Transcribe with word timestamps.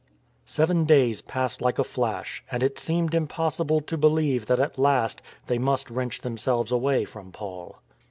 Seven 0.47 0.85
days 0.85 1.21
passed 1.21 1.61
like 1.61 1.77
a 1.77 1.83
flash, 1.83 2.43
and 2.51 2.63
it 2.63 2.79
seemed 2.79 3.13
impossible 3.13 3.81
to 3.81 3.97
believe 3.99 4.47
that 4.47 4.59
at 4.59 4.79
last 4.79 5.21
they 5.45 5.59
must 5.59 5.91
wrench 5.91 6.21
themselves 6.21 6.71
away 6.71 7.05
from 7.05 7.31
Paul. 7.31 7.77